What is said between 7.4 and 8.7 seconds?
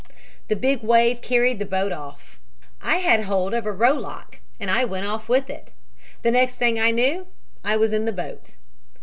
I was in the boat.